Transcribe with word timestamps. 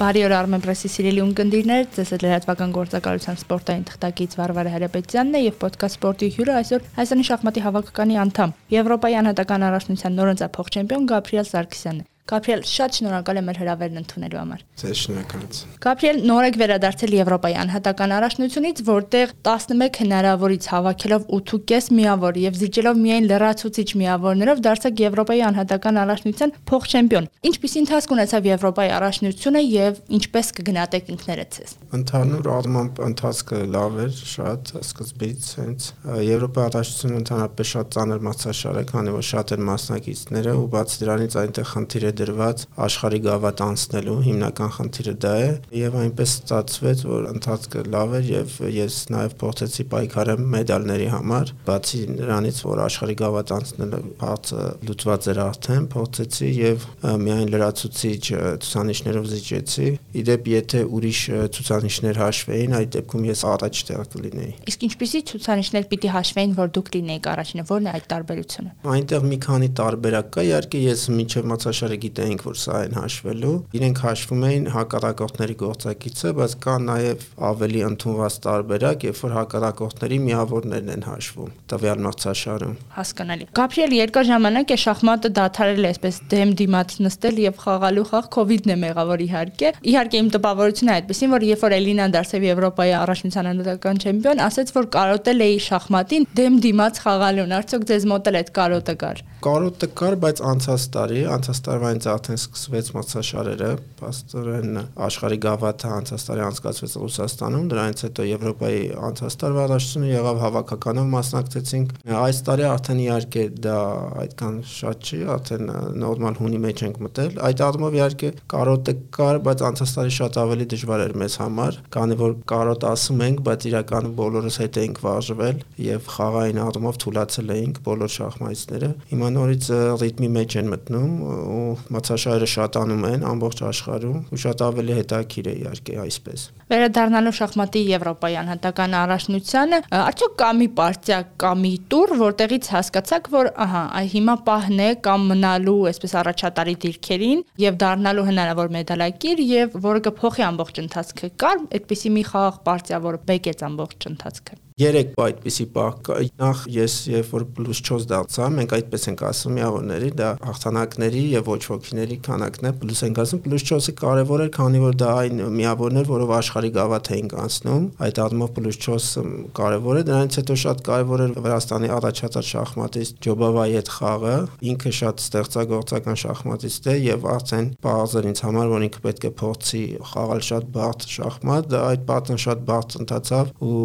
Բարի 0.00 0.22
օր 0.24 0.32
Armen 0.32 0.62
Press-ի 0.64 0.88
սիրելի 0.88 1.20
ունկնդիրներ, 1.20 1.82
ձեզ 1.92 2.12
հետ 2.14 2.22
լրատվական 2.24 2.70
գործակալության 2.72 3.36
սպորտային 3.42 3.82
թղթակից 3.90 4.36
Վարվարը 4.38 4.72
Հարապետյանն 4.74 5.36
է 5.36 5.42
եւ 5.44 5.58
ոդկաստ 5.66 5.98
սպորտի 6.00 6.30
հյուրը 6.36 6.54
այսօր 6.60 6.86
Հայաստանի 6.94 7.26
շախմատի 7.28 7.64
հավաքականի 7.66 8.16
անդամ, 8.22 8.54
Եվրոպայի 8.80 9.18
անհատական 9.20 9.66
առաջնության 9.68 10.16
նորընծափող 10.22 10.72
չեմպիոն 10.72 11.10
Գաբրիել 11.12 11.50
Սարգսյանն 11.50 12.00
է։ 12.00 12.09
Գաբրիել, 12.30 12.60
շատ 12.70 12.96
շնորհակալ 13.00 13.38
եմ 13.40 13.48
հրավերն 13.60 14.00
ընդունելու 14.00 14.38
համար։ 14.40 14.60
Ձեզ 14.80 15.00
շնորհակալություն։ 15.00 15.72
Գաբրիել, 15.82 16.18
նոր 16.30 16.46
եք 16.46 16.58
վերադարձել 16.60 17.14
Եվրոպայի 17.18 17.56
անհատական 17.60 18.14
առաջնությունից, 18.16 18.82
որտեղ 18.86 19.32
11 19.50 19.98
հնարավորից 20.00 20.68
հավաքելով 20.70 21.24
8.5 21.40 21.90
միավոր 21.98 22.38
եւ 22.40 22.60
զիջելով 22.60 23.00
միայն 23.00 23.26
լրացուցիչ 23.30 23.88
միավորներով 24.00 24.62
դարձաք 24.70 25.02
Եվրոպայի 25.10 25.42
անհատական 25.50 26.00
առաջնության 26.00 26.54
փոխ-չեմպիոն։ 26.70 27.28
Ինչպիսի 27.50 27.80
ընթացք 27.80 28.14
ունեցավ 28.14 28.48
Եվրոպայի 28.50 28.90
առաջնությունը 29.00 29.62
եւ 29.66 30.00
ինչպես 30.20 30.52
կգնահատեք 30.60 31.10
ինքներդ 31.10 31.50
ցես։ 31.58 31.74
Ընդհանուր 32.00 32.50
առմամբ 32.60 33.00
ընթացքը 33.10 33.60
լավ 33.74 33.98
էր, 34.04 34.14
շատ 34.30 34.72
սկզբից 34.80 35.50
հենց 35.60 35.88
Եվրոպայի 36.30 36.66
առաջնությունը 36.70 37.20
ընդհանրապես 37.20 37.70
շատ 37.74 37.92
ծանր 37.96 38.24
մացաշար 38.30 38.80
է, 38.80 38.84
քանի 38.90 39.14
որ 39.16 39.26
շատ 39.30 39.54
են 39.56 39.64
մասնակիցները 39.70 40.54
ու 40.60 40.66
բացի 40.70 41.00
դրանից 41.00 41.36
այնտեղ 41.40 41.70
խնդիր 41.70 42.06
է 42.10 42.12
դրված 42.20 42.64
աշխարհի 42.86 43.20
գավաթ 43.26 43.62
անցնելու 43.66 44.16
հիմնական 44.26 44.70
խնդիրը 44.76 45.14
դա 45.24 45.34
է 45.40 45.50
եւ 45.80 45.96
այնպես 46.00 46.34
ստացվեց 46.40 47.04
որ 47.10 47.28
ընթացքը 47.30 47.84
լավ 47.94 48.14
էր 48.20 48.30
եւ 48.30 48.56
ես 48.76 48.96
նաեւ 49.14 49.34
փորձեցի 49.40 49.86
պայքարել 49.94 50.44
մեդալների 50.54 51.08
համար 51.14 51.52
բացի 51.70 52.00
նրանից 52.14 52.60
որ 52.70 52.82
աշխարհի 52.86 53.16
գավաթ 53.20 53.52
անցնելը 53.56 54.00
հարցը 54.20 54.66
լուծված 54.90 55.28
էր 55.30 55.40
արդեն 55.44 55.88
փորձեցի 55.94 56.50
եւ 56.60 56.86
միայն 57.24 57.52
լրացուցիչ 57.54 58.22
ցուցանիշներով 58.64 59.28
զիջեցի 59.30 59.88
իդեպ 60.20 60.50
եթե 60.50 60.82
ուրիշ 61.00 61.20
ցուցանիշներ 61.56 62.20
հաշվեին 62.20 62.76
այդ 62.80 62.92
դեպքում 62.96 63.26
ես 63.30 63.44
առաջ 63.50 63.82
տեղ 63.90 64.02
կլինեի 64.14 64.52
իսկ 64.70 64.86
ինչպիսի 64.90 65.20
ցուցանիշներ 65.30 65.88
պիտի 65.90 66.12
հաշվեին 66.14 66.54
որ 66.60 66.72
դուք 66.76 66.90
լինեիք 66.96 67.28
առաջինը 67.30 67.64
որն 67.70 67.88
է 67.90 67.92
այդ 67.96 68.08
տարբերությունը 68.10 68.72
այնտեղ 68.94 69.26
մի 69.30 69.38
քանի 69.46 69.70
տարբերակ 69.80 70.30
կա 70.34 70.44
իհարկե 70.50 70.82
ես 70.84 71.04
միջև 71.20 71.48
մացաշարը 71.50 71.99
գիտեինք, 72.04 72.44
որ 72.46 72.56
սա 72.60 72.80
են 72.86 72.96
հաշվելու։ 73.00 73.54
Իրենք 73.80 74.02
հաշվում 74.04 74.44
էին 74.50 74.66
հակառակորդների 74.74 75.56
գործակիցը, 75.60 76.32
բայց 76.40 76.54
կա 76.64 76.74
նաև 76.86 77.26
ավելի 77.50 77.80
ընդունված 77.90 78.38
տարբերակ, 78.46 79.06
երբ 79.10 79.20
որ 79.20 79.34
հակառակորդների 79.40 80.18
միավորներն 80.30 80.92
են 80.94 81.04
հաշվում 81.10 81.50
տվյալ 81.70 82.02
մրցաշարում։ 82.06 82.74
Հասկանալի։ 82.96 83.48
Գաբրիել 83.60 83.94
երկար 84.00 84.28
ժամանակ 84.30 84.70
է 84.70 84.78
շախմատը 84.84 85.30
դադարել 85.40 85.88
այսպես 85.90 86.20
դեմ 86.30 86.54
դիմաց 86.60 86.96
նստել 87.06 87.40
եւ 87.44 87.60
խաղալու 87.64 88.06
խաղ 88.10 88.28
կոവിഡ്ն 88.36 88.74
է 88.74 88.76
մեղավոր 88.84 89.24
իհարկե։ 89.26 89.72
Իհարկե 89.90 90.20
իմ 90.20 90.30
տպավորությունը 90.34 90.94
այդպեսին, 90.96 91.32
որ 91.34 91.46
երբ 91.50 91.64
որ 91.66 91.76
Էլինան 91.80 92.14
դարձավ 92.16 92.46
Եվրոպայի 92.50 92.94
առաջնության 93.00 93.50
անհատական 93.50 94.00
չեմպիոն, 94.00 94.42
ասաց, 94.50 94.72
որ 94.76 94.90
կարոտել 94.96 95.44
էի 95.46 95.58
շախմատին 95.70 96.28
դեմ 96.40 96.60
դիմաց 96.66 97.02
խաղալուն։ 97.04 97.54
Արդյոք 97.60 97.86
ձեզ 97.90 98.06
մոտ 98.10 98.30
էլ 98.30 98.40
այդ 98.40 98.52
կարոտը 98.60 98.94
կար։ 99.00 99.24
Կարոտը 99.40 99.86
կար, 99.96 100.14
բայց 100.20 100.40
անցած 100.44 100.82
տարի, 100.92 101.20
անցած 101.32 101.58
տարվա 101.64 101.90
ինձ 101.94 102.06
արդեն 102.12 102.38
սկսվեց 102.40 102.88
մրցաշարերը, 102.92 103.68
աստորեն 104.04 104.80
աշխարհի 105.06 105.38
գավաթը 105.44 105.92
անցած 105.96 106.24
տարի 106.28 106.42
անցկացվեց 106.44 106.96
Ռուսաստանում, 107.00 107.64
դրանից 107.70 108.02
հետո 108.04 108.26
Եվրոպայի 108.30 108.82
անցած 109.08 109.36
տարվա 109.40 109.62
առաջությունը 109.64 110.10
եղավ 110.10 110.40
հավաքականով 110.44 111.08
մասնակցեցինք։ 111.14 111.94
Այս 112.20 112.40
տարի 112.50 112.66
արդեն 112.68 113.00
իհարկե 113.00 113.44
դա 113.64 113.78
այդքան 114.20 114.60
շատ 114.76 115.08
չի, 115.08 115.20
արդեն 115.40 115.72
նորմալ 116.04 116.38
հունի 116.40 116.60
մեջ 116.68 116.84
ենք 116.90 117.00
մտել։ 117.00 117.40
Այդ 117.48 117.64
առումով 117.70 117.96
իհարկե 117.96 118.30
կարոտը 118.50 118.96
կար, 119.16 119.40
բայց 119.48 119.64
անցած 119.70 119.96
տարի 119.96 120.14
շատ 120.20 120.40
ավելի 120.44 120.68
դժվար 120.74 121.04
էր 121.06 121.16
մեզ 121.20 121.38
համար, 121.40 121.80
քանի 121.96 122.20
որ 122.20 122.36
կարոտ 122.50 122.88
ասում 122.90 123.24
ենք, 123.30 123.42
բայց 123.48 123.68
իրականում 123.70 124.14
բոլորս 124.20 124.60
հետ 124.60 124.80
էինք 124.84 125.02
վարժվել 125.06 125.62
եւ 125.86 126.10
խաղային 126.10 126.60
առումով 126.60 127.00
թույլացել 127.04 127.54
էինք 127.56 127.80
բոլոր 127.90 128.14
շախմատիստները։ 128.20 128.90
Հիմա 129.10 129.29
նորից 129.34 129.66
ռիթմի 130.00 130.28
մեջ 130.36 130.54
են 130.60 130.70
մտնում 130.70 131.12
ու 131.26 131.64
մացաշարերը 131.94 132.48
շատանում 132.54 133.04
են 133.10 133.26
ամբողջ 133.30 133.62
աշխարհում 133.70 134.20
ու 134.30 134.40
շատ 134.44 134.64
ավելի 134.66 134.96
հետաքրիր 135.00 135.50
է 135.50 135.54
իհարկե 135.60 135.98
այսպես։ 136.04 136.44
Վերադառնալով 136.70 137.36
շախմատի 137.40 137.82
Եվրոպայի 137.90 138.36
անհատական 138.40 138.96
առաջնությանը, 139.00 139.80
արդյոք 140.00 140.36
կա 140.40 140.50
մի 140.60 140.68
պարտիա, 140.80 141.18
կա 141.42 141.52
մի 141.60 141.72
տուր, 141.90 142.14
որտեղից 142.20 142.70
հասկացաք, 142.74 143.30
որ 143.34 143.50
ահա, 143.66 143.82
այ 144.00 144.06
հիմա 144.14 144.36
պահն 144.46 144.84
է 144.86 144.88
կամ 145.08 145.26
մնալու 145.34 145.76
այսպես 145.90 146.16
առաջատարի 146.22 146.76
դիրքերին 146.86 147.44
եւ 147.66 147.82
դառնալու 147.84 148.26
հնարավոր 148.30 148.74
մեդալակիր 148.78 149.44
եւ 149.50 149.78
որը 149.90 150.06
կփոխի 150.08 150.48
ամբողջ 150.50 150.82
ընթացքը։ 150.86 151.34
Կար 151.42 151.62
այդպիսի 151.80 152.16
մի 152.16 152.26
խաղ 152.30 152.64
պարտիա, 152.70 153.04
որը 153.10 153.24
բեկեց 153.30 153.66
ամբողջ 153.70 154.10
ընթացքը 154.14 154.64
երեք 154.80 155.10
այդպիսի 155.20 155.64
պահ 155.74 155.96
կա։ 156.06 156.16
Նախ 156.40 156.60
ես 156.72 156.94
երբ 157.10 157.32
որ 157.34 157.44
պլյուս 157.56 157.80
4 157.90 158.06
դարձա, 158.10 158.46
մենք 158.56 158.74
այդպես 158.76 159.02
ենք 159.10 159.22
ասում 159.28 159.54
միավորների, 159.58 160.10
դա 160.20 160.28
հաղթանակների 160.46 161.24
եւ 161.34 161.50
ոչ 161.50 161.60
ոքիների 161.70 162.16
քանակն 162.26 162.68
է, 162.70 162.72
պլյուս 162.80 163.02
ենք 163.10 163.20
ասում, 163.24 163.42
պլյուս 163.44 163.66
4-ը 163.70 163.94
կարեւոր 164.00 164.44
էր, 164.46 164.50
քանի 164.56 164.82
որ 164.84 164.96
դա 165.00 165.10
այն 165.20 165.42
միավորներ, 165.60 166.08
որով 166.10 166.32
աշխարհի 166.40 166.70
գավաթ 166.80 167.10
էինք 167.16 167.34
անցնում։ 167.44 167.84
Այդ 168.00 168.20
առումով 168.24 168.52
պլյուս 168.56 168.80
4-ը 168.86 169.24
կարեւոր 169.60 170.00
է, 170.00 170.04
դրանից 170.10 170.38
հետո 170.40 170.56
շատ 170.64 170.82
կարեւոր 170.90 171.24
էր 171.26 171.34
Վրաստանի 171.44 171.92
առաջատար 172.00 172.46
շախմատիստ 172.50 173.20
Ջոբավայի 173.26 173.76
հետ 173.80 173.92
խաղը։ 174.00 174.34
Ինքը 174.70 174.92
շատ 175.00 175.24
ստեղծագործական 175.26 176.20
շախմատիստ 176.20 176.90
է 176.90 176.96
եւ 177.10 177.28
արդեն 177.34 177.70
բարձ 177.84 178.16
էր 178.20 178.28
ինձ 178.30 178.42
համար, 178.46 178.70
որ 178.70 178.86
ինքը 178.86 179.02
պետք 179.06 179.26
է 179.26 179.32
փորձի 179.40 179.82
խաղալ 180.10 180.42
շատ 180.50 180.70
բարդ 180.76 181.06
շախմատ, 181.10 181.68
դա 181.70 181.80
այդ 181.90 182.04
պատն 182.10 182.40
շատ 182.44 182.64
բարդ 182.70 182.96
ընթացավ 183.00 183.52
ու 183.70 183.80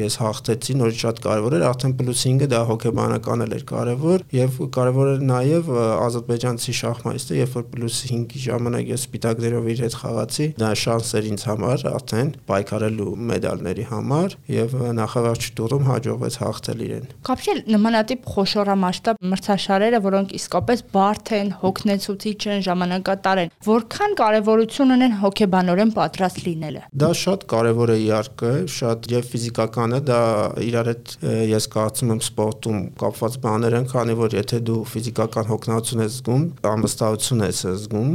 ես 0.00 0.18
հաղթեցի, 0.30 0.78
նորից 0.80 1.02
շատ 1.04 1.20
կարևոր 1.26 1.56
էր, 1.58 1.64
արդեն 1.70 1.94
պլյուս 2.00 2.24
5-ը 2.30 2.48
դա 2.50 2.60
հոգեբանական 2.70 3.44
էր 3.50 3.64
կարևոր 3.70 4.24
եւ 4.36 4.58
կարևոր 4.78 5.10
էր 5.10 5.22
նաեւ 5.30 5.70
ադրբեջանցի 6.06 6.74
շախմատիստը, 6.80 7.38
երբ 7.40 7.56
որ 7.58 7.64
պլյուս 7.74 7.98
5-ի 8.10 8.42
ժամանակ 8.46 8.90
ես 8.90 9.06
սպիտակներով 9.10 9.68
իր 9.70 9.82
հետ 9.84 9.96
խաղացի, 10.00 10.46
դա 10.60 10.70
շանս 10.80 11.10
էր 11.20 11.28
ինձ 11.30 11.44
համար 11.50 11.84
արդեն 11.90 12.30
պայքարելու 12.50 13.14
մեդալների 13.30 13.86
համար 13.90 14.36
եւ 14.54 14.76
նախավարժ 15.00 15.48
տուրում 15.60 15.88
հաջողվեց 15.90 16.38
հաղթել 16.40 16.84
իրեն։ 16.86 17.08
Կապչել 17.30 17.60
նմանատիպ 17.74 18.28
խոշորամասշտաբ 18.34 19.20
մրցաշարերը, 19.30 20.00
որոնք 20.06 20.34
իսկապես 20.40 20.84
բարդ 20.94 21.32
են, 21.40 21.52
հոգնեցուցիչ 21.60 22.40
են, 22.54 22.62
ժամանակատար 22.70 23.42
են, 23.44 23.52
որքան 23.70 24.16
կարևորություն 24.20 24.94
ունեն 24.96 25.16
հոգեբանորեն 25.20 25.94
պատրաստ 25.96 26.42
լինելը։ 26.46 26.82
Դա 27.00 27.10
շատ 27.20 27.46
կարևոր 27.50 27.94
է 27.94 27.98
իհարկե, 28.00 28.52
շատ 28.76 29.08
եւ 29.10 29.28
ֆիզիկականը 29.30 30.00
դա 30.10 30.19
իրար 30.64 30.90
հետ 30.90 31.14
ես 31.50 31.66
կարծում 31.74 32.12
եմ 32.14 32.20
սպորտում 32.24 32.80
կապված 33.00 33.36
բաներ 33.44 33.76
են, 33.80 33.86
քանի 33.90 34.16
որ 34.20 34.36
եթե 34.38 34.60
դու 34.68 34.78
ֆիզիկական 34.90 35.48
հոգնածություն 35.50 36.02
ես 36.04 36.16
զգում, 36.20 36.44
ամբստացություն 36.70 37.44
ես 37.46 37.62
զգում 37.80 38.12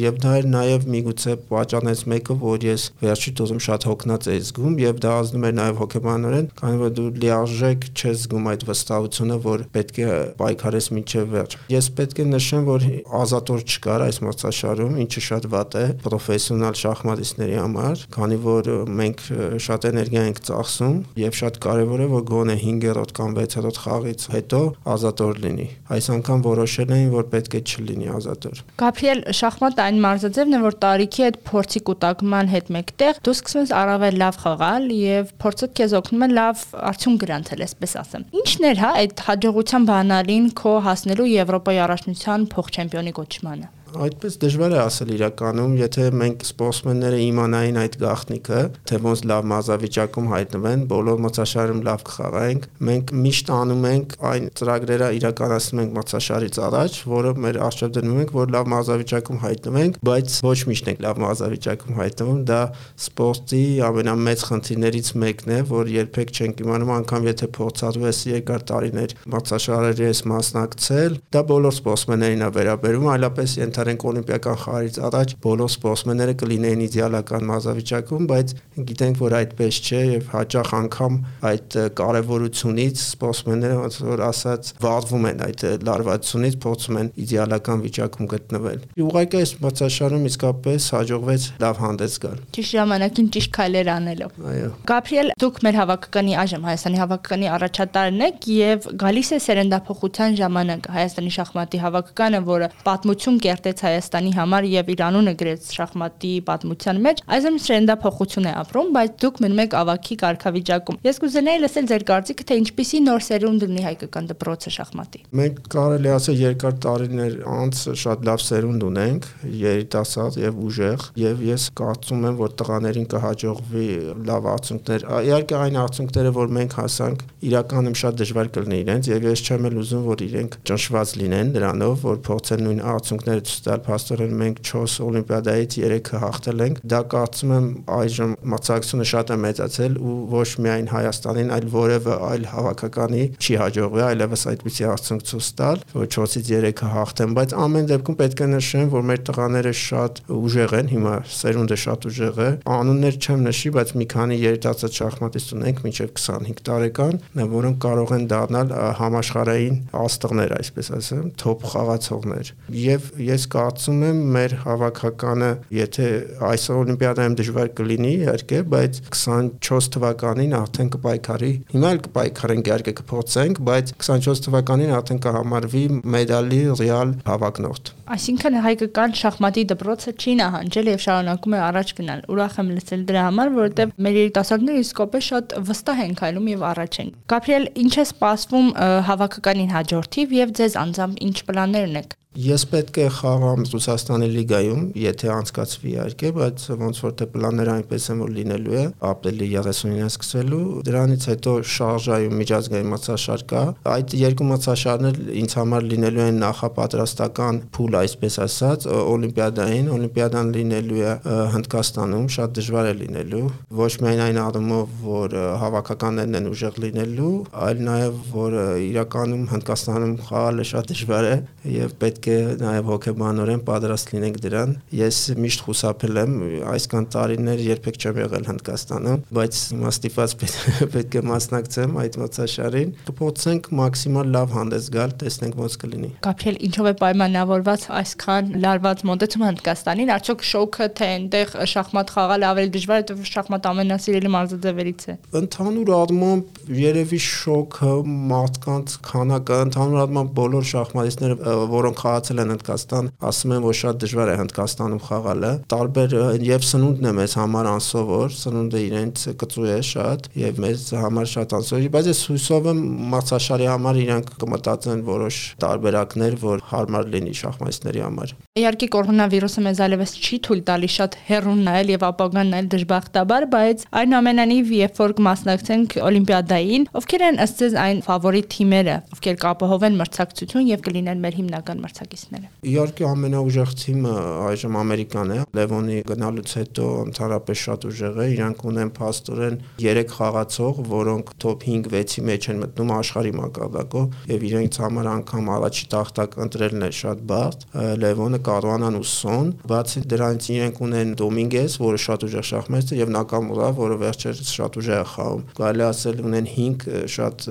եւ 0.00 0.20
դա 0.24 0.34
էր 0.40 0.48
նաեւ 0.54 0.86
միգուցե 0.94 1.36
պատճառներից 1.50 2.02
մեկը, 2.10 2.36
որ 2.40 2.66
ես 2.70 2.86
վերջի 3.00 3.32
տոզում 3.40 3.62
շատ 3.66 3.86
հոգնած 3.90 4.28
էի 4.30 4.42
զգում 4.50 4.78
եւ 4.80 5.00
դա 5.04 5.14
ազդում 5.20 5.46
էր 5.50 5.54
նաեւ 5.60 5.80
հոգեբանորեն, 5.80 6.48
քանի 6.60 6.80
որ 6.80 6.94
դու 7.00 7.08
լիարժեք 7.20 7.86
չես 7.90 8.24
զգում 8.24 8.48
այդ 8.50 8.64
վստահությունը, 8.70 9.38
որ 9.46 9.64
պետք 9.74 10.00
է 10.00 10.08
պայքարես 10.40 10.90
մինչև 10.96 11.30
վերջ։ 11.34 11.56
Ես 11.70 11.90
պետք 12.00 12.20
է 12.20 12.26
նշեմ, 12.30 12.68
որ 12.70 12.86
ազատոր 13.20 13.64
չկար 13.70 14.04
այս 14.06 14.20
մրցաշարում, 14.26 14.98
ինչը 15.04 15.22
շատ 15.30 15.48
վատ 15.54 15.76
է 15.80 15.84
պրոֆեսիոնալ 16.04 16.78
շախմատիստների 16.80 17.58
համար, 17.60 18.04
քանի 18.14 18.38
որ 18.44 18.70
մենք 19.00 19.24
շատ 19.66 19.88
էներգիա 19.90 20.24
ենք 20.30 20.42
ծախսում 20.50 20.96
եւ 21.20 21.36
շատ 21.40 21.58
կարեւոր 21.64 22.00
է 22.04 22.08
որ 22.10 22.24
գոնե 22.30 22.56
5-րդ 22.60 23.12
կամ 23.16 23.34
6-րդ 23.38 23.80
խաղից 23.84 24.24
հետո 24.34 24.60
ազատոր 24.94 25.40
լինի։ 25.44 25.66
Այս 25.96 26.08
անգամ 26.14 26.44
որոշել 26.46 26.92
էին 26.96 27.10
որ 27.14 27.28
պետք 27.34 27.56
է 27.56 27.62
չլինի 27.70 28.10
ազատոր։ 28.18 28.62
Գաբրիել 28.82 29.22
շախմատը 29.40 29.84
այն 29.86 30.00
մարզաձևն 30.04 30.58
է 30.58 30.60
որ 30.66 30.76
տարիքի 30.84 31.26
հետ 31.26 31.40
փորձի 31.50 31.82
կուտակման 31.90 32.52
հետ 32.54 32.70
մեկտեղ 32.76 33.20
դու 33.30 33.34
սկսում 33.40 33.64
ես 33.64 33.74
առավել 33.80 34.20
լավ 34.20 34.40
խաղալ 34.44 34.88
եւ 35.00 35.34
փորձդ 35.44 35.74
քեզ 35.80 35.96
օգնում 36.00 36.24
է 36.26 36.30
լավ 36.36 36.64
արդյունք 36.90 37.24
գրանցել, 37.24 37.64
այսպես 37.70 37.96
ասեմ։ 38.04 38.28
Ինչն 38.40 38.70
էր 38.70 38.80
հա 38.84 38.92
այդ 39.00 39.24
հաջողության 39.30 39.90
բանալին 39.90 40.48
քո 40.60 40.76
հասնելու 40.90 41.30
Եվրոպայի 41.30 41.84
առաջնության 41.88 42.48
փոխ-չեմպիոնի 42.54 43.16
կոչմանը 43.20 43.70
այդպես 43.98 44.36
դժվար 44.42 44.74
է 44.74 44.78
ասել 44.80 45.10
իրականում, 45.16 45.72
եթե 45.80 46.04
մենք 46.20 46.44
սպորտսմենները 46.46 47.18
իմանային 47.24 47.78
այդ 47.80 47.96
գաղտնիքը, 48.00 48.60
թե 48.90 48.98
ոնց 49.04 49.22
լավ 49.30 49.48
մազավիճակում 49.50 50.28
հայտնվեն, 50.30 50.84
բոլոր 50.90 51.18
մրցաշարում 51.24 51.80
լավ 51.88 52.04
կխաղայինք, 52.10 52.68
մենք 52.90 53.12
միշտ 53.24 53.52
անում 53.56 53.86
ենք 53.90 54.14
այն 54.30 54.48
ծրագրերը 54.60 55.08
իրականացնում 55.18 55.82
ենք 55.84 55.94
մրցաշարից 55.98 56.60
առաջ, 56.70 56.98
որը 57.10 57.32
մեր 57.40 57.60
արժեվ 57.70 57.94
դնում 57.98 58.20
ենք, 58.20 58.34
որ 58.40 58.54
լավ 58.54 58.70
մազավիճակում 58.70 59.40
հայտնվենք, 59.44 60.00
բայց 60.10 60.38
ոչ 60.46 60.58
միշտ 60.70 60.90
ենք 60.90 61.02
լավ 61.06 61.20
մազավիճակում 61.24 62.00
հայտնվում, 62.00 62.40
դա 62.50 62.60
սպորտի 63.00 63.64
ամենամեծ 63.90 64.46
խնդիրներից 64.50 65.12
մեկն 65.24 65.50
է, 65.50 65.60
որ 65.70 65.92
երբեք 65.96 66.34
չենք 66.40 66.62
իմանում, 66.64 66.94
անգամ 67.00 67.28
եթե 67.30 67.50
փորձածու 67.58 68.06
ես 68.10 68.20
երկար 68.30 68.64
տարիներ 68.70 69.16
մրցաշարերի 69.34 70.06
ես 70.10 70.22
մասնակցել, 70.30 71.18
դա 71.34 71.44
բոլոր 71.50 71.76
սպորտսմեններին 71.80 72.44
է 72.44 72.50
վերաբերում, 72.60 73.08
այլապես 73.14 73.56
ենթ 73.60 73.79
ենթարենք 73.80 74.02
օլիմպիական 74.10 74.58
խաղից 74.60 74.96
առաջ 75.08 75.32
բոլոր 75.44 75.70
սպորտսմենները 75.72 76.34
կլինեին 76.40 76.82
իդեալական 76.84 77.46
մազավիճակում, 77.50 78.26
բայց 78.30 78.52
գիտենք, 78.90 79.20
որ 79.20 79.36
այդպես 79.40 79.78
չէ 79.80 80.00
եւ 80.10 80.28
հաճախ 80.34 80.72
անգամ 80.80 81.16
այդ 81.50 81.76
կարեւորությունից 82.00 83.00
սպորտսմենները 83.00 83.78
ոնց 83.80 83.96
որ 84.10 84.22
ասած 84.28 84.70
վարվում 84.84 85.24
են 85.30 85.42
այդ 85.46 85.64
լարվածությունից, 85.88 86.58
փորձում 86.60 87.00
են 87.00 87.10
իդեալական 87.24 87.84
վիճակում 87.86 88.30
գտնվել։ 88.30 88.80
Ուղղակի 89.00 89.40
այս 89.40 89.52
մրցաշարում 89.64 90.24
իսկապես 90.30 90.88
հաջողվեց 91.00 91.48
լավ 91.64 91.80
հանդես 91.80 92.14
գալ։ 92.20 92.38
Ճիշտ 92.60 92.74
ժամանակին 92.80 93.30
ճիշտ 93.36 93.52
քայլեր 93.56 93.90
անելով։ 93.94 94.40
Այո։ 94.50 94.70
Գաբրիել, 94.90 95.32
դուք 95.40 95.60
մեր 95.66 95.78
հավաքականի 95.80 96.36
այժմ 96.40 96.66
Հայաստանի 96.70 97.00
հավաքականի 97.00 97.50
առաջատարն 97.50 98.24
եք 98.30 98.48
եւ 98.50 98.88
գալիս 99.00 99.30
է 99.30 99.38
սերնդափոխության 99.46 100.36
ժամանակ 100.40 100.88
Հայաստանի 100.90 101.32
շախմատի 101.40 101.80
հավաքականը, 101.80 102.40
որը 102.50 102.68
պատմություն 102.90 103.38
կերտեց 103.44 103.69
Հայաստանի 103.80 104.32
համար 104.34 104.66
եւ 104.70 104.90
իր 104.90 105.02
անունը 105.06 105.34
գրեց 105.40 105.68
շախմատի 105.76 106.32
պատմության 106.50 107.00
մեջ, 107.06 107.22
այժմ 107.36 107.56
սերնդափոխություն 107.64 108.48
է 108.50 108.54
ապրում, 108.60 108.90
բայց 108.96 109.14
դուք 109.22 109.40
մնում 109.44 109.62
եք 109.64 109.76
ավակի 109.80 110.16
կարգավիճակում։ 110.20 110.98
Ես 111.06 111.20
կուզենայի 111.20 111.62
լսել 111.64 111.88
ձեր 111.90 112.04
կարծիքը, 112.10 112.46
թե 112.50 112.58
ինչպիսի 112.60 113.00
նոր 113.06 113.24
սերունդ 113.30 113.66
ունի 113.70 113.84
հայկական 113.86 114.30
դպրոցը 114.30 114.72
շախմատի։ 114.76 115.22
Մենք 115.40 115.60
կարելի 115.70 116.10
ասել 116.10 116.40
երկար 116.40 116.74
տարիներ 116.84 117.36
անց 117.50 117.82
շատ 118.00 118.24
լավ 118.30 118.44
սերունդ 118.50 118.86
ունենք, 118.90 119.28
երիտասարդ 119.60 120.38
եւ 120.40 120.60
ուժեղ, 120.70 121.06
եւ 121.20 121.44
ես 121.50 121.66
կարծում 121.80 122.26
եմ, 122.30 122.38
որ 122.40 122.54
տղաներին 122.60 123.08
կհաջողվի 123.10 123.88
լավ 124.30 124.48
արդյունքներ։ 124.50 125.06
Իհարկե 125.30 125.58
այն 125.60 125.78
արդյունքները, 125.80 126.32
որ 126.40 126.52
մենք 126.56 126.76
հասանք, 126.80 127.24
իրականում 127.50 127.96
շատ 128.00 128.18
դժվար 128.20 128.50
կլինի 128.56 128.78
իրենց 128.80 129.10
եւ 129.10 129.26
ես 129.30 129.42
չեմ 129.50 129.68
էլ 129.70 129.78
ուզում, 129.80 130.02
որ 130.10 130.24
իրենք 130.26 130.56
ճնշված 130.70 131.14
լինեն 131.20 131.52
դրանով, 131.56 131.94
որ 132.04 132.20
փորձեն 132.26 132.64
նույն 132.66 132.80
արդյունքները 132.90 133.44
ցույց 133.50 133.59
տալ։ 133.66 133.82
Փաստորեն 133.86 134.34
մենք 134.40 134.60
4 134.70 134.96
օլիմպիադայից 135.06 135.76
3-ը 135.80 136.20
հաղթել 136.24 136.64
ենք։ 136.66 136.80
Դա 136.90 137.00
կարծում 137.14 137.54
եմ 137.56 137.68
այժմ 138.00 138.34
մրցակցությունը 138.54 139.06
շատ 139.10 139.30
է 139.30 139.38
մեծացել 139.44 139.98
ու 140.00 140.16
ոչ 140.30 140.48
միայն 140.64 140.88
Հայաստանին, 140.90 141.52
այլ 141.56 141.66
որևէ 141.74 142.16
այլ 142.30 142.46
հավաքականի 142.50 143.24
չի 143.40 143.58
հաջողվի 143.60 144.04
այլևս 144.10 144.44
այդպիսի 144.50 144.86
արդյունք 144.90 145.24
ցույց 145.30 145.50
տալ, 145.60 145.82
որ 145.94 146.08
4-ից 146.16 146.50
3-ը 146.50 146.90
հաղթեն, 146.94 147.34
բայց 147.40 147.54
ամեն 147.60 147.90
դեպքում 147.90 148.18
պետք 148.20 148.40
է 148.40 148.48
նշեմ, 148.50 148.90
որ 148.94 149.04
մեր 149.10 149.20
տղաները 149.30 149.72
շատ 149.80 150.20
ուժեղ 150.40 150.74
են, 150.80 150.90
հիմա 150.90 151.14
սերունդը 151.40 151.78
շատ 151.84 152.06
ուժեղ 152.10 152.40
է։ 152.40 152.48
Անուններ 152.70 153.18
չեմ 153.20 153.44
նշի, 153.46 153.72
բայց 153.76 153.92
մի 154.00 154.06
քանի 154.10 154.38
երիտասարդ 154.40 154.98
շախմատիստ 155.00 155.54
ունենք 155.56 155.82
մինչև 155.86 156.12
25 156.20 156.62
տարեկան, 156.70 157.20
որոնք 157.50 157.80
կարող 157.84 158.14
են 158.16 158.26
դառնալ 158.30 158.74
համաշխարհային 159.00 159.78
աստղներ, 160.00 160.54
այսպես 160.60 160.90
ասեմ, 160.96 161.26
թոփ 161.40 161.66
խաղացողներ։ 161.70 162.52
Եվ 162.80 163.08
ես 163.26 163.46
կարծում 163.54 164.02
եմ 164.08 164.20
մեր 164.36 164.54
հավաքականը, 164.64 165.50
եթե 165.76 166.08
այս 166.50 166.66
օլիմպիադայում 166.76 167.36
դժվար 167.40 167.70
կլինի, 167.80 168.12
իհարկե, 168.24 168.60
բայց 168.74 169.00
24 169.20 169.90
թվականին 169.96 170.56
արդեն 170.60 170.92
կպայքարի։ 170.96 171.52
Հիմա 171.76 171.94
էլ 171.94 172.02
կպայքարենք, 172.08 172.70
իհարկե 172.70 172.96
կփորձենք, 173.00 173.62
բայց 173.70 173.94
24 174.08 174.44
թվականին 174.48 174.94
արդեն 175.00 175.24
կհամարվի 175.28 175.86
մեդալի 176.16 176.62
ռեալ 176.82 177.16
հավակնորդ։ 177.30 177.96
Այսինքն 178.10 178.56
հայկական 178.64 179.12
շախմատի 179.20 179.62
դպրոցը 179.70 180.12
չի 180.18 180.32
նահանջել 180.40 180.88
եւ 180.90 181.02
շարունակում 181.04 181.54
է 181.54 181.60
առաջ 181.66 181.92
գնալ։ 182.00 182.24
Ուրախ 182.34 182.56
եմ 182.62 182.72
լսել 182.74 183.04
դրա 183.10 183.22
համար, 183.28 183.52
որովհետեւ 183.60 183.92
մեր 184.06 184.18
երիտասարդները 184.20 184.84
իսկապես 184.84 185.28
շատ 185.30 185.58
վստահ 185.70 186.04
են 186.08 186.16
քայլում 186.18 186.48
եւ 186.50 186.64
առաջ 186.74 186.98
են։ 187.04 187.12
Գաբրիել, 187.30 187.68
ինչ 187.86 187.94
է 187.94 188.06
սպասվում 188.10 188.72
հավաքականին 189.10 189.74
հաջորդիվ 189.78 190.40
եւ 190.40 190.56
ձեզ 190.58 190.80
անձամբ 190.82 191.22
ինչ 191.30 191.36
պլաններն 191.50 192.02
եք։ 192.02 192.18
Ես 192.38 192.62
պետք 192.70 192.98
է 193.02 193.04
խաղամ 193.10 193.64
Ռուսաստանի 193.72 194.26
լիգայում, 194.30 194.82
եթե 195.02 195.30
անցկացվի 195.34 195.88
իհարկե, 195.90 196.28
բայց 196.36 196.66
ոնց 196.78 197.00
որ 197.02 197.14
թե 197.18 197.26
պլանները 197.32 197.72
այնպես 197.72 198.04
են 198.12 198.20
որ 198.22 198.30
լինելու 198.36 198.76
է, 198.78 198.84
ապրիլի 199.10 199.48
39-ին 199.56 200.12
սկսվելու, 200.12 200.60
դրանից 200.86 201.26
հետո 201.30 201.54
շարժայում 201.74 202.36
միջազգային 202.38 202.92
մրցաշար 202.94 203.44
կա։ 203.50 203.64
Այդ 203.96 204.14
երկու 204.20 204.46
մրցաշարներ 204.50 205.18
ինձ 205.42 205.56
համար 205.58 205.88
լինելու 205.90 206.24
են 206.28 206.40
նախապատրաստական 206.44 207.60
փուլ, 207.74 207.98
այսպես 208.00 208.38
ասած, 208.44 208.86
օլիմպիադային, 208.90 209.90
օլիմպիադան 209.94 210.52
լինելու 210.56 211.00
է 211.00 211.14
Հնդկաստանում, 211.54 212.26
շատ 212.36 212.54
դժվար 212.58 212.88
է 212.90 212.94
լինելու, 213.00 213.42
ոչ 213.80 213.92
միայն 214.04 214.22
այն 214.26 214.40
առումով, 214.44 214.94
որ 215.04 215.36
հավաքականներն 215.60 216.38
են 216.40 216.48
ուժեղ 216.50 216.80
լինելու, 216.84 217.32
այլ 217.66 217.82
նաև 217.90 218.20
որ 218.34 218.56
իրականում 218.90 219.44
Հնդկաստանում 219.50 220.14
խաղալը 220.30 220.66
շատ 220.70 220.90
դժվար 220.90 221.28
է 221.30 221.34
եւ 221.70 221.94
պետք 222.00 222.28
է 222.30 222.38
նաև 222.60 222.90
հոգեբանորեն 222.90 223.62
պատրաստ 223.68 224.12
լինենք 224.14 224.38
դրան։ 224.44 224.74
Ես 225.00 225.18
միշտ 225.40 225.64
խուսափել 225.66 226.20
եմ 226.20 226.36
այսքան 226.74 227.08
տարիներ 227.14 227.62
երբեք 227.66 228.00
չեմ 228.00 228.20
եղել 228.20 228.48
Հնդկաստանում, 228.50 229.24
բայց 229.40 229.60
հիմա 229.70 229.92
ստիպված 229.94 230.36
պետք 230.94 231.18
է 231.20 231.22
մասնակցեմ 231.30 231.98
այդ 232.00 232.18
մրցաշարին։ 232.20 232.94
Կփորձենք 233.10 233.70
մաքսիմալ 233.80 234.32
լավ 234.36 234.54
հանդես 234.56 234.88
գալ, 234.96 235.14
տեսնենք 235.20 235.60
ոնց 235.60 235.76
կլինի։ 235.84 236.10
Գաբրիել, 236.26 236.60
ինչով 236.70 236.90
է 236.90 236.94
պայմանավորված 237.00 237.86
այսքան 238.00 238.50
լարված 238.62 239.02
մոտեցումը 239.10 239.46
Հնդկաստանին, 239.50 240.10
արդյոք 240.14 240.44
շոկը 240.50 240.86
թե 241.00 241.08
այնտեղ 241.10 241.54
շախմատ 241.70 242.12
խաղալ 242.14 242.46
ավելի 242.50 242.70
դժվար 242.76 243.00
է, 243.00 243.06
թե 243.10 243.28
շախմատ 243.30 243.68
ամենասիրելի 243.70 244.30
մարզաձևերից 244.34 245.04
է։ 245.10 245.16
Ընդհանուր 245.40 245.92
առմամբ 246.00 246.60
երևի 246.80 247.20
շոկը 247.26 247.92
մարդկանց 248.30 248.96
քանակը, 249.10 249.58
ընդհանուր 249.70 250.02
առմամբ 250.04 250.32
բոլոր 250.40 250.68
շախմատիստները, 250.70 251.36
որոնք 251.74 252.00
խաղացել 252.00 252.42
են 252.44 252.54
Հնդկաստան, 252.54 253.10
ասում 253.30 253.54
են, 253.56 253.62
որ 253.66 253.78
շատ 253.80 254.00
դժվար 254.04 254.30
է 254.30 254.36
Հնդկաստանում 254.40 255.02
խաղալը։ 255.10 255.52
Տարբեր 255.70 256.16
եւ 256.50 256.66
սնունդն 256.70 257.10
է 257.10 257.14
մեզ 257.20 257.36
համար 257.40 257.70
անսովոր, 257.70 258.34
սնունդը 258.40 258.82
իրենց 258.90 259.24
կծու 259.40 259.66
է 259.70 259.78
շատ 259.90 260.28
եւ 260.40 260.60
մեզ 260.64 260.86
համար 261.00 261.30
շատ 261.30 261.54
անսովոր, 261.60 261.88
բայց 261.96 262.10
ես 262.10 262.20
հույսով 262.30 262.68
եմ 262.70 262.80
մացաշարի 263.14 263.68
համար 263.70 264.00
իրանք 264.00 264.32
կմտածեն 264.40 265.04
որոշ 265.10 265.40
տարբերակներ, 265.64 266.36
որ 266.40 266.64
հարմար 266.70 267.10
լինի 267.14 267.34
շախմատիստների 267.80 268.00
համար։ 268.04 268.32
Իհարկե 268.60 268.86
կորոնավիրուսը 268.94 269.62
մեզ 269.64 269.80
այլևս 269.84 270.12
չի 270.20 270.36
թույլ 270.44 270.60
տալի 270.68 270.88
շատ 270.90 271.16
հեռուն 271.28 271.60
նայել 271.66 271.90
եւ 271.90 272.04
ապագան 272.10 272.50
նայել 272.50 272.68
դժբախտաբար, 272.74 273.46
բայց 273.54 273.84
այնուամենայնիվ 274.00 274.72
երբ 274.80 275.00
որ 275.00 275.14
կմասնակցենք 275.20 275.96
օլիմպիադային, 276.10 276.86
ովքեր 277.00 277.24
են 277.30 277.40
ըստ 277.44 277.60
ձեզ 277.60 277.76
այն 277.80 278.02
ֆավորիտ 278.10 278.48
թիմերը, 278.50 278.96
ովքեր 279.14 279.38
կապահովեն 279.40 279.98
մրցակցություն 280.00 280.68
եւ 280.70 280.84
կլինեն 280.90 281.22
մեր 281.24 281.38
հիմնական 281.40 281.82
մրցակիցները։ 281.84 282.50
Իհարկե 282.70 283.06
ամենաուժեղ 283.10 283.74
թիմը 283.80 284.14
այժմ 284.50 284.78
Ամերիկան 284.80 285.30
է։ 285.30 285.38
Լևոնի 285.60 285.98
գնալուց 286.10 286.54
հետո 286.60 286.88
ընդհանրապես 287.10 287.62
շատ 287.70 287.86
ուժեղ 287.90 288.20
է։ 288.20 288.26
Իրանք 288.34 288.64
ունեն 288.70 288.92
փաստորեն 289.00 289.58
3 289.80 290.14
խաղացող, 290.20 290.82
որոնք 290.90 291.32
top 291.40 291.66
5-6-ի 291.70 292.24
մեջ 292.30 292.48
են 292.50 292.60
մտնում 292.64 292.92
աշխարհի 293.00 293.32
մակարդակով 293.40 294.30
եւ 294.30 294.46
իրենց 294.50 294.80
համար 294.84 295.10
անգամ 295.10 295.50
առաջի 295.56 295.86
տախտակ 295.94 296.38
ընտրելն 296.44 296.86
է 296.86 296.90
շատ 297.00 297.24
բարդ։ 297.30 297.59
Լևոնը 297.70 298.40
Կարուանան 298.46 298.98
ու 299.00 299.06
Սոն, 299.10 299.50
բացի 299.70 300.02
դրանից 300.10 300.46
իրենք 300.54 300.80
ունեն 300.86 301.12
Դոմինգես, 301.20 301.76
որը 301.80 302.00
շատ 302.04 302.24
ուժեղ 302.26 302.46
շախմատիստ 302.50 302.94
է 302.94 302.98
եւ 303.00 303.12
Նակամուրա, 303.14 303.68
որը 303.80 303.98
վերջերս 304.00 304.52
շատ 304.56 304.78
ուժեղ 304.80 305.00
է 305.00 305.06
խաղում։ 305.10 305.44
Կարելի 305.60 305.84
ասել 305.90 306.22
ունեն 306.30 306.48
5 306.50 306.86
շատ 307.14 307.46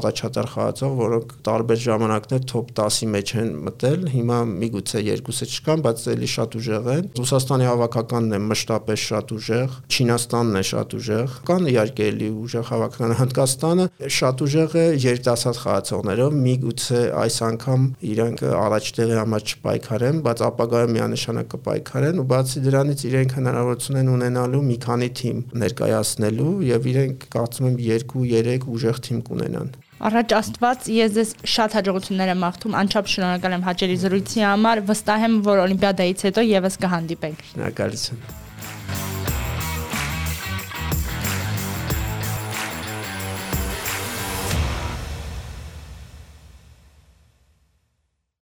առաջատար 0.00 0.50
խաղացող, 0.54 0.94
որոնք 1.00 1.34
տարբեր 1.50 1.80
ժամանակներ 1.86 2.44
top 2.50 2.72
10-ի 2.80 3.08
մեջ 3.14 3.32
են 3.40 3.50
մտել։ 3.70 4.06
Հիմա 4.14 4.38
միգուցե 4.50 5.02
երկուսը 5.10 5.48
չկան, 5.50 5.84
բայց 5.86 6.04
էլի 6.14 6.30
շատ 6.34 6.56
ուժեղ 6.60 6.90
են։ 6.94 7.10
Ռուսաստանի 7.20 7.68
հավաքականն 7.70 8.30
է 8.30 8.40
մշտապես 8.50 9.06
շատ 9.10 9.34
ուժեղ, 9.40 9.76
Չինաստանն 9.90 10.60
է 10.60 10.64
շատ 10.70 10.94
ուժեղ։ 11.00 11.36
Կան 11.50 11.68
իհարկե 11.70 12.06
էլի 12.10 12.28
ուժեղ 12.40 12.66
հավաքական 12.70 13.14
Հնդկաստանը 13.20 13.86
շատ 14.16 14.44
ուժեղ 14.46 14.76
է 14.80 14.84
երիտասարդ 15.04 15.60
խաղացողներով։ 15.64 16.36
Միգուցե 16.40 17.00
այս 17.20 17.36
անգամ 17.50 17.86
իրանք 18.10 18.44
առաջ 18.60 18.90
տեղի 19.00 19.16
համար 19.30 19.44
չպայքարեն 19.50 20.16
բայց 20.26 20.40
ապագայում 20.46 20.94
միանշանակ 20.96 21.50
կպայքարեն 21.54 22.18
ու 22.20 22.24
բացի 22.30 22.62
դրանից 22.64 23.04
իրենք 23.10 23.34
հնարավորություն 23.38 24.00
են 24.00 24.10
ունենալու 24.14 24.62
մի 24.66 24.78
քանի 24.84 25.08
թիմ 25.20 25.44
ներկայացնելու 25.62 26.54
եւ 26.70 26.90
իրենք 26.90 27.28
կարծում 27.36 27.70
եմ 27.70 27.78
2-3 27.84 28.66
ուժեղ 28.74 29.00
թիմ 29.06 29.22
կունենան։ 29.30 29.70
Առաջ 30.00 30.34
Աստված 30.40 30.86
ես 30.96 31.16
ձեզ 31.16 31.32
շատ 31.54 31.74
հաջողություններ 31.76 32.30
եմ 32.32 32.40
մաղթում, 32.40 32.76
անչափ 32.80 33.10
շնորհակալ 33.14 33.56
եմ 33.58 33.66
հաջելի 33.68 34.00
զրույցի 34.06 34.46
համար, 34.48 34.84
վստահ 34.88 35.28
եմ, 35.28 35.40
որ 35.50 35.64
Օլիմպիադայից 35.68 36.28
հետո 36.30 36.46
եւս 36.56 36.84
կհանդիպենք։ 36.86 37.48
Շնորհակալություն։ 37.52 38.39